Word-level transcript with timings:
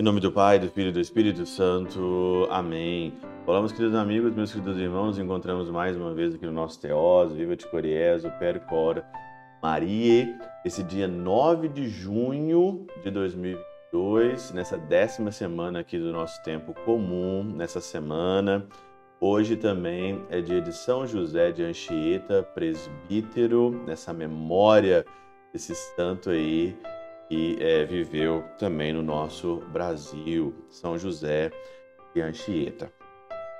Em 0.00 0.02
nome 0.02 0.20
do 0.20 0.32
Pai, 0.32 0.58
do 0.58 0.70
Filho 0.70 0.88
e 0.88 0.92
do 0.92 1.00
Espírito 1.00 1.44
Santo. 1.44 2.46
Amém. 2.50 3.12
Olá, 3.46 3.66
queridos 3.68 3.94
amigos, 3.94 4.34
meus 4.34 4.50
queridos 4.50 4.78
irmãos, 4.78 5.18
encontramos 5.18 5.70
mais 5.70 5.94
uma 5.96 6.14
vez 6.14 6.34
aqui 6.34 6.44
no 6.44 6.52
nosso 6.52 6.80
Teós, 6.80 7.32
Viva 7.32 7.54
de 7.54 7.66
Coriezo, 7.66 8.30
Percora, 8.38 9.04
Maria, 9.62 10.38
esse 10.64 10.82
dia 10.82 11.06
9 11.06 11.68
de 11.68 11.86
junho 11.86 12.86
de 13.02 13.10
2022, 13.10 14.52
nessa 14.52 14.78
décima 14.78 15.30
semana 15.30 15.80
aqui 15.80 15.98
do 15.98 16.12
nosso 16.12 16.42
tempo 16.42 16.72
comum, 16.84 17.42
nessa 17.44 17.80
semana. 17.82 18.66
Hoje 19.22 19.54
também 19.54 20.24
é 20.30 20.40
dia 20.40 20.62
de 20.62 20.72
São 20.72 21.06
José 21.06 21.52
de 21.52 21.62
Anchieta, 21.62 22.42
presbítero, 22.54 23.70
nessa 23.86 24.14
memória 24.14 25.04
desse 25.52 25.74
santo 25.74 26.30
aí 26.30 26.74
que 27.28 27.58
é, 27.60 27.84
viveu 27.84 28.42
também 28.58 28.94
no 28.94 29.02
nosso 29.02 29.56
Brasil, 29.70 30.54
São 30.70 30.96
José 30.96 31.52
de 32.14 32.22
Anchieta. 32.22 32.90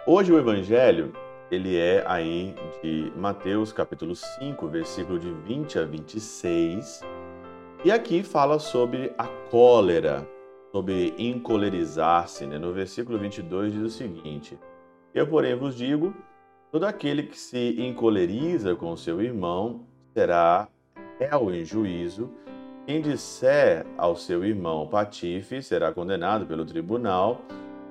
Hoje 0.06 0.32
o 0.32 0.38
evangelho, 0.38 1.12
ele 1.50 1.76
é 1.76 2.02
aí 2.06 2.54
de 2.82 3.12
Mateus 3.14 3.70
capítulo 3.70 4.16
5, 4.16 4.66
versículo 4.66 5.18
de 5.18 5.30
20 5.30 5.78
a 5.78 5.84
26, 5.84 7.02
e 7.84 7.92
aqui 7.92 8.22
fala 8.22 8.58
sobre 8.58 9.12
a 9.18 9.26
cólera, 9.50 10.26
sobre 10.72 11.12
encolerizar-se, 11.18 12.46
né? 12.46 12.56
No 12.56 12.72
versículo 12.72 13.18
22 13.18 13.74
diz 13.74 13.82
o 13.82 13.90
seguinte: 13.90 14.58
Eu, 15.14 15.26
porém, 15.26 15.56
vos 15.56 15.76
digo, 15.76 16.14
todo 16.70 16.84
aquele 16.84 17.24
que 17.24 17.38
se 17.38 17.76
encoleriza 17.80 18.74
com 18.74 18.96
seu 18.96 19.20
irmão 19.20 19.86
será 20.14 20.68
réu 21.18 21.52
em 21.52 21.64
juízo, 21.64 22.30
quem 22.86 23.00
disser 23.00 23.86
ao 23.96 24.16
seu 24.16 24.44
irmão 24.44 24.86
patife 24.88 25.62
será 25.62 25.92
condenado 25.92 26.46
pelo 26.46 26.64
tribunal. 26.64 27.42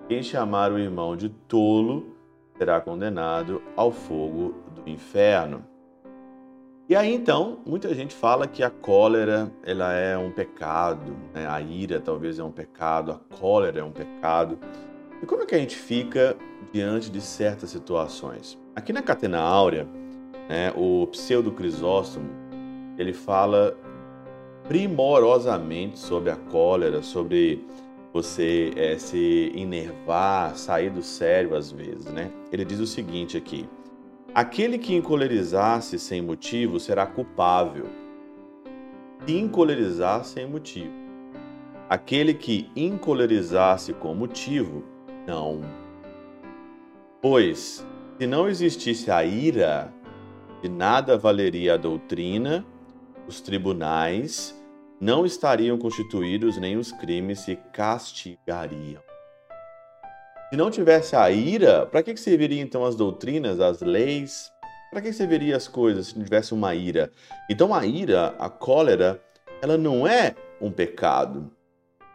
Quem 0.08 0.22
chamar 0.22 0.72
o 0.74 0.80
irmão 0.80 1.16
de 1.16 1.30
tolo 1.30 2.18
será 2.58 2.82
condenado 2.82 3.62
ao 3.76 3.92
fogo 3.92 4.56
do 4.76 4.90
inferno. 4.90 5.64
E 6.90 6.96
aí 6.96 7.14
então, 7.14 7.60
muita 7.66 7.94
gente 7.94 8.16
fala 8.16 8.48
que 8.48 8.64
a 8.64 8.70
cólera 8.70 9.52
ela 9.64 9.94
é 9.94 10.18
um 10.18 10.32
pecado, 10.32 11.16
né? 11.34 11.48
a 11.48 11.62
ira 11.62 12.02
talvez 12.02 12.40
é 12.40 12.44
um 12.44 12.52
pecado, 12.52 13.12
a 13.12 13.36
cólera 13.38 13.80
é 13.80 13.84
um 13.84 13.92
pecado. 13.92 14.58
E 15.22 15.26
como 15.26 15.44
é 15.44 15.46
que 15.46 15.54
a 15.54 15.58
gente 15.58 15.76
fica 15.76 16.38
diante 16.72 17.12
de 17.12 17.20
certas 17.20 17.72
situações? 17.72 18.58
Aqui 18.74 18.94
na 18.94 19.02
Catena 19.02 19.40
Áurea, 19.40 19.86
né, 20.48 20.72
o 20.78 21.06
pseudo 21.08 21.52
Crisóstomo, 21.52 22.30
ele 22.98 23.12
fala 23.12 23.78
primorosamente 24.68 26.00
sobre 26.00 26.30
a 26.32 26.38
cólera, 26.38 27.04
sobre 27.04 27.66
você 28.14 28.72
é, 28.78 28.98
se 28.98 29.52
enervar, 29.54 30.56
sair 30.56 30.90
do 30.90 31.02
sério 31.02 31.56
às 31.56 31.72
vezes, 31.72 32.06
né? 32.06 32.32
Ele 32.52 32.64
diz 32.64 32.80
o 32.80 32.88
seguinte 32.88 33.36
aqui: 33.36 33.68
aquele 34.34 34.78
que 34.78 34.96
encolerizar-se 34.96 36.00
sem 36.00 36.22
motivo 36.22 36.80
será 36.80 37.06
culpável. 37.06 37.88
Se 39.26 39.38
encolerizar 39.38 40.24
sem 40.24 40.48
motivo. 40.48 40.94
Aquele 41.90 42.34
que 42.34 42.70
encolerizar-se 42.76 43.94
com 43.94 44.14
motivo, 44.14 44.84
Pois, 47.22 47.86
se 48.18 48.28
não 48.28 48.48
existisse 48.48 49.12
a 49.12 49.24
ira, 49.24 49.94
de 50.62 50.70
nada 50.70 51.18
valeria 51.18 51.76
a 51.76 51.78
doutrina, 51.78 52.66
os 53.28 53.42
tribunais 53.42 54.60
não 55.00 55.26
estariam 55.26 55.78
constituídos 55.78 56.58
nem 56.58 56.78
os 56.78 56.92
crimes 56.92 57.40
se 57.40 57.56
castigariam. 57.72 59.02
Se 60.50 60.58
não 60.58 60.72
tivesse 60.72 61.16
a 61.16 61.30
ira, 61.30 61.86
para 61.86 62.02
que 62.02 62.18
serviriam 62.18 62.64
então 62.64 62.84
as 62.84 62.96
doutrinas, 62.96 63.60
as 63.60 63.82
leis? 63.82 64.52
Para 64.90 65.02
que 65.02 65.14
serviriam 65.14 65.56
as 65.56 65.68
coisas 65.68 66.08
se 66.08 66.18
não 66.18 66.26
tivesse 66.26 66.54
uma 66.54 66.74
ira? 66.74 67.12
Então 67.50 67.74
a 67.74 67.86
ira, 67.86 68.34
a 68.40 68.50
cólera, 68.50 69.22
ela 69.62 69.78
não 69.78 70.08
é 70.08 70.36
um 70.60 70.72
pecado 70.72 71.52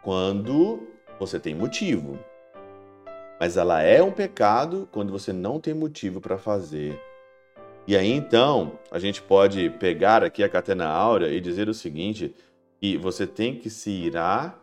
quando 0.03 0.85
você 1.17 1.39
tem 1.39 1.55
motivo. 1.55 2.19
Mas 3.39 3.57
ela 3.57 3.81
é 3.81 4.01
um 4.01 4.11
pecado 4.11 4.87
quando 4.91 5.11
você 5.11 5.33
não 5.33 5.59
tem 5.59 5.73
motivo 5.73 6.21
para 6.21 6.37
fazer. 6.37 6.99
E 7.87 7.95
aí 7.95 8.11
então, 8.11 8.79
a 8.89 8.97
gente 8.97 9.21
pode 9.21 9.69
pegar 9.71 10.23
aqui 10.23 10.43
a 10.43 10.49
catena 10.49 10.87
áurea 10.87 11.29
e 11.29 11.39
dizer 11.39 11.69
o 11.69 11.73
seguinte: 11.73 12.33
que 12.79 12.97
você 12.97 13.27
tem 13.27 13.55
que 13.55 13.69
se 13.69 13.91
irar, 13.91 14.59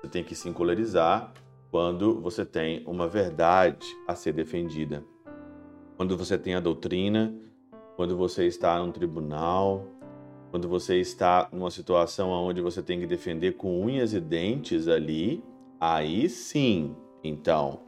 você 0.00 0.08
tem 0.08 0.22
que 0.22 0.34
se 0.34 0.48
encolerizar 0.48 1.32
quando 1.70 2.20
você 2.20 2.44
tem 2.44 2.82
uma 2.86 3.08
verdade 3.08 3.86
a 4.06 4.14
ser 4.14 4.32
defendida. 4.32 5.04
Quando 5.96 6.16
você 6.16 6.38
tem 6.38 6.54
a 6.54 6.60
doutrina, 6.60 7.34
quando 7.96 8.16
você 8.16 8.46
está 8.46 8.78
num 8.78 8.90
tribunal, 8.90 9.86
quando 10.50 10.68
você 10.68 11.00
está 11.00 11.48
numa 11.52 11.70
situação 11.70 12.30
onde 12.30 12.60
você 12.60 12.82
tem 12.82 12.98
que 12.98 13.06
defender 13.06 13.52
com 13.52 13.80
unhas 13.80 14.12
e 14.12 14.20
dentes 14.20 14.88
ali, 14.88 15.44
aí 15.78 16.28
sim, 16.28 16.96
então, 17.22 17.80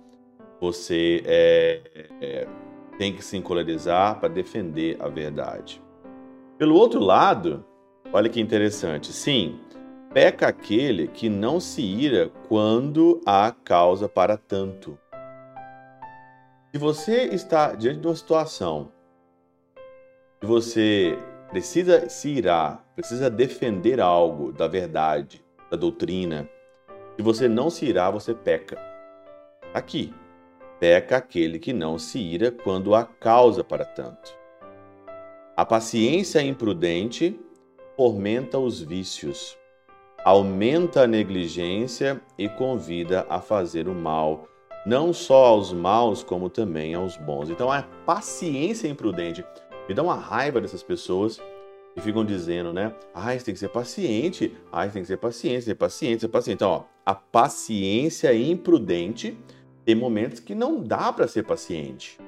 você 0.62 1.24
é, 1.26 1.80
é, 2.20 2.46
tem 2.96 3.12
que 3.12 3.24
se 3.24 3.36
encolerizar 3.36 4.20
para 4.20 4.28
defender 4.28 4.96
a 5.00 5.08
verdade. 5.08 5.82
Pelo 6.56 6.76
outro 6.76 7.00
lado, 7.00 7.64
olha 8.12 8.28
que 8.28 8.40
interessante, 8.40 9.12
sim, 9.12 9.58
peca 10.14 10.46
aquele 10.46 11.08
que 11.08 11.28
não 11.28 11.58
se 11.58 11.82
ira 11.82 12.30
quando 12.46 13.20
há 13.26 13.52
causa 13.64 14.08
para 14.08 14.36
tanto. 14.36 14.96
Se 16.70 16.78
você 16.78 17.24
está 17.24 17.74
diante 17.74 17.98
de 17.98 18.06
uma 18.06 18.14
situação 18.14 18.92
que 20.40 20.46
você 20.46 21.18
precisa 21.50 22.08
se 22.08 22.28
irar, 22.28 22.84
precisa 22.94 23.28
defender 23.28 24.00
algo 24.00 24.52
da 24.52 24.68
verdade, 24.68 25.44
da 25.68 25.76
doutrina, 25.76 26.48
se 27.16 27.22
você 27.22 27.48
não 27.48 27.68
se 27.68 27.84
irá, 27.84 28.08
você 28.12 28.32
peca. 28.32 28.78
Aqui, 29.74 30.14
peca 30.82 31.18
aquele 31.18 31.60
que 31.60 31.72
não 31.72 31.96
se 31.96 32.18
ira 32.18 32.50
quando 32.50 32.92
há 32.92 33.04
causa 33.04 33.62
para 33.62 33.84
tanto. 33.84 34.36
A 35.56 35.64
paciência 35.64 36.42
imprudente 36.42 37.38
fomenta 37.96 38.58
os 38.58 38.82
vícios 38.82 39.56
aumenta 40.24 41.02
a 41.02 41.06
negligência 41.06 42.20
e 42.38 42.48
convida 42.48 43.26
a 43.28 43.40
fazer 43.40 43.88
o 43.88 43.94
mal, 43.94 44.48
não 44.84 45.12
só 45.12 45.46
aos 45.46 45.72
maus, 45.72 46.22
como 46.22 46.48
também 46.48 46.94
aos 46.94 47.16
bons. 47.16 47.50
Então, 47.50 47.70
a 47.70 47.82
paciência 47.82 48.88
imprudente. 48.88 49.44
Me 49.88 49.94
dá 49.94 50.02
uma 50.02 50.14
raiva 50.14 50.60
dessas 50.60 50.82
pessoas 50.82 51.40
que 51.94 52.00
ficam 52.00 52.24
dizendo, 52.24 52.72
né? 52.72 52.94
Ah, 53.12 53.32
você 53.36 53.44
tem 53.44 53.54
que 53.54 53.60
ser 53.60 53.68
paciente, 53.68 54.56
ah, 54.70 54.86
você 54.86 54.92
tem 54.92 55.02
que 55.02 55.08
ser 55.08 55.16
paciente, 55.16 55.64
ser 55.64 55.74
paciente, 55.74 56.20
ser 56.20 56.28
paciente. 56.28 56.56
Então, 56.56 56.70
ó, 56.70 56.84
a 57.04 57.14
paciência 57.14 58.32
imprudente 58.34 59.36
tem 59.84 59.94
momentos 59.94 60.40
que 60.40 60.54
não 60.54 60.82
dá 60.82 61.12
para 61.12 61.26
ser 61.26 61.44
paciente. 61.44 62.18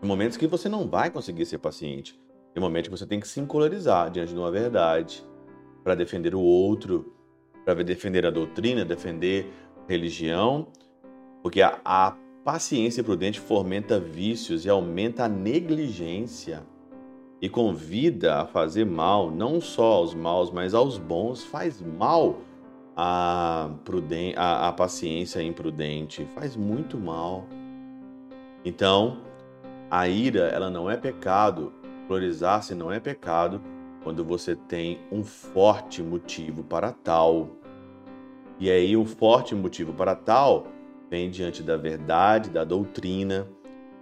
Tem 0.00 0.08
momentos 0.08 0.36
que 0.36 0.46
você 0.46 0.68
não 0.68 0.88
vai 0.88 1.10
conseguir 1.10 1.46
ser 1.46 1.58
paciente. 1.58 2.20
Tem 2.52 2.60
momentos 2.60 2.88
que 2.88 2.98
você 2.98 3.06
tem 3.06 3.20
que 3.20 3.28
se 3.28 3.40
encolarizar 3.40 4.10
diante 4.10 4.32
de 4.32 4.38
uma 4.38 4.50
verdade 4.50 5.24
para 5.84 5.94
defender 5.94 6.34
o 6.34 6.40
outro, 6.40 7.14
para 7.64 7.82
defender 7.82 8.26
a 8.26 8.30
doutrina, 8.30 8.84
defender 8.84 9.52
religião, 9.88 10.66
porque 11.42 11.62
a, 11.62 11.80
a 11.84 12.16
paciência 12.44 13.04
prudente 13.04 13.38
fomenta 13.38 14.00
vícios 14.00 14.64
e 14.64 14.68
aumenta 14.68 15.24
a 15.24 15.28
negligência 15.28 16.62
e 17.40 17.48
convida 17.48 18.40
a 18.40 18.46
fazer 18.46 18.84
mal, 18.84 19.30
não 19.30 19.60
só 19.60 19.94
aos 19.94 20.14
maus, 20.14 20.50
mas 20.50 20.74
aos 20.74 20.98
bons, 20.98 21.44
faz 21.44 21.80
mal 21.80 22.40
a, 22.96 23.70
pruden 23.84 24.34
a, 24.36 24.68
a 24.68 24.72
paciência 24.72 25.42
imprudente, 25.42 26.26
faz 26.34 26.56
muito 26.56 26.98
mal. 26.98 27.46
Então, 28.64 29.18
a 29.90 30.08
ira, 30.08 30.48
ela 30.48 30.70
não 30.70 30.90
é 30.90 30.96
pecado, 30.96 31.72
florizar-se 32.06 32.74
não 32.74 32.92
é 32.92 33.00
pecado, 33.00 33.60
quando 34.02 34.24
você 34.24 34.56
tem 34.56 35.00
um 35.10 35.22
forte 35.22 36.02
motivo 36.02 36.62
para 36.64 36.92
tal. 36.92 37.50
E 38.58 38.70
aí, 38.70 38.96
um 38.96 39.04
forte 39.04 39.54
motivo 39.54 39.92
para 39.92 40.14
tal 40.14 40.66
vem 41.10 41.30
diante 41.30 41.62
da 41.62 41.76
verdade, 41.76 42.50
da 42.50 42.64
doutrina, 42.64 43.46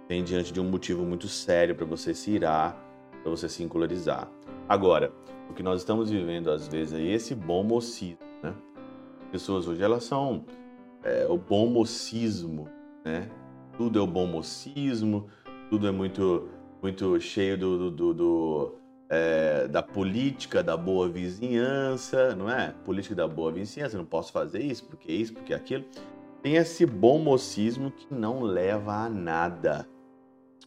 vem 0.07 0.23
diante 0.23 0.51
de 0.51 0.59
um 0.59 0.69
motivo 0.69 1.03
muito 1.03 1.27
sério 1.27 1.75
para 1.75 1.85
você 1.85 2.13
se 2.13 2.31
irar, 2.31 2.75
para 3.21 3.29
você 3.29 3.47
se 3.49 3.63
incularizar. 3.63 4.29
Agora, 4.67 5.11
o 5.49 5.53
que 5.53 5.61
nós 5.61 5.81
estamos 5.81 6.09
vivendo 6.09 6.49
às 6.49 6.67
vezes 6.67 6.93
é 6.93 7.01
esse 7.01 7.35
bom 7.35 7.63
mocismo, 7.63 8.17
né? 8.41 8.53
As 9.31 9.39
pessoas 9.39 9.65
hoje 9.65 9.81
elas 9.81 10.03
são 10.03 10.43
é, 11.05 11.25
o 11.29 11.37
bom 11.37 11.67
mocismo, 11.67 12.67
né? 13.05 13.29
Tudo 13.77 13.97
é 13.97 14.01
o 14.01 14.05
bom 14.05 14.27
mocismo, 14.27 15.29
tudo 15.69 15.87
é 15.87 15.91
muito 15.91 16.49
muito 16.81 17.17
cheio 17.21 17.57
do, 17.57 17.77
do, 17.77 17.91
do, 17.91 18.13
do 18.13 18.75
é, 19.09 19.69
da 19.69 19.81
política 19.81 20.61
da 20.61 20.75
boa 20.75 21.07
vizinhança, 21.07 22.35
não 22.35 22.49
é? 22.49 22.75
Política 22.83 23.15
da 23.15 23.25
boa 23.25 23.53
vizinhança, 23.53 23.97
não 23.97 24.03
posso 24.03 24.33
fazer 24.33 24.61
isso, 24.61 24.83
porque 24.83 25.09
isso, 25.09 25.33
porque 25.33 25.53
aquilo. 25.53 25.85
Tem 26.43 26.57
esse 26.57 26.85
bom 26.85 27.17
mocismo 27.17 27.89
que 27.89 28.13
não 28.13 28.41
leva 28.41 28.95
a 28.95 29.09
nada. 29.09 29.87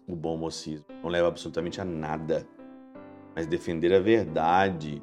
O 0.09 0.17
bom 0.17 0.39
mocismo 0.39 0.87
não 1.03 1.11
leva 1.11 1.29
absolutamente 1.29 1.83
a 1.83 1.85
nada. 1.85 2.49
Mas 3.37 3.47
defender 3.47 3.93
a 3.93 4.01
verdade, 4.01 5.03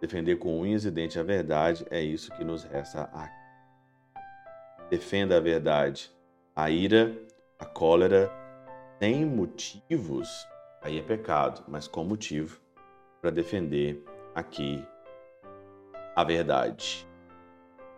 defender 0.00 0.36
com 0.36 0.60
unhas 0.60 0.84
e 0.84 0.90
dentes 0.90 1.16
a 1.16 1.22
verdade, 1.22 1.86
é 1.90 2.00
isso 2.00 2.30
que 2.36 2.44
nos 2.44 2.64
resta 2.64 3.02
aqui. 3.12 3.32
Defenda 4.90 5.36
a 5.36 5.40
verdade. 5.40 6.10
A 6.54 6.70
ira, 6.70 7.14
a 7.58 7.66
cólera, 7.66 8.30
sem 8.98 9.24
motivos, 9.24 10.28
aí 10.82 10.98
é 10.98 11.02
pecado, 11.02 11.62
mas 11.68 11.86
com 11.86 12.04
motivo 12.04 12.60
para 13.20 13.30
defender 13.30 14.02
aqui 14.34 14.84
a 16.16 16.24
verdade. 16.24 17.06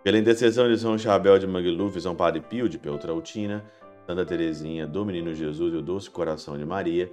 Pela 0.03 0.19
intercessão 0.19 0.69
de 0.69 0.79
São 0.79 0.96
Chabel 0.99 1.38
de 1.38 1.46
Mangluf, 1.46 2.00
São 2.00 2.17
Padre 2.17 2.41
Pio 2.41 2.69
de 2.69 2.79
Peltrautina, 2.79 3.64
Santa 4.06 4.25
Teresinha, 4.25 4.87
do 4.87 5.05
Menino 5.05 5.35
Jesus 5.35 5.73
e 5.73 5.76
o 5.76 5.82
Doce 5.82 6.11
Coração 6.11 6.56
de 6.56 6.64
Maria, 6.64 7.12